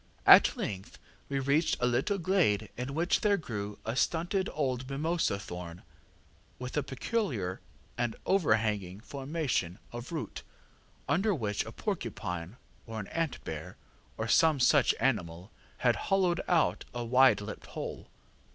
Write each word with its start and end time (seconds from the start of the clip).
At 0.25 0.57
length 0.57 0.97
we 1.29 1.37
reached 1.37 1.77
a 1.79 1.85
little 1.85 2.17
glade 2.17 2.69
in 2.75 2.95
which 2.95 3.21
there 3.21 3.37
grew 3.37 3.77
a 3.85 3.95
stunted 3.95 4.49
old 4.51 4.89
mimosa 4.89 5.37
thorn, 5.37 5.83
with 6.57 6.75
a 6.75 6.81
peculiar 6.81 7.61
and 7.99 8.15
overhanging 8.25 9.01
formation 9.01 9.77
of 9.91 10.11
root, 10.11 10.41
under 11.07 11.35
which 11.35 11.63
a 11.65 11.71
porcupine, 11.71 12.57
or 12.87 12.99
an 12.99 13.09
ant 13.09 13.43
bear, 13.43 13.77
or 14.17 14.27
some 14.27 14.59
such 14.59 14.95
animal, 14.99 15.51
had 15.77 15.97
hollowed 16.07 16.41
out 16.47 16.83
a 16.95 17.05
wide 17.05 17.39
lipped 17.39 17.67
hole. 17.67 18.07